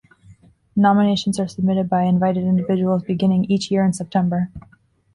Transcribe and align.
Nominations 0.75 1.39
are 1.39 1.47
submitted 1.47 1.87
by 1.87 2.01
invited 2.05 2.43
individuals 2.43 3.03
beginning 3.03 3.43
each 3.45 3.69
year 3.69 3.85
in 3.85 3.93
September. 3.93 4.49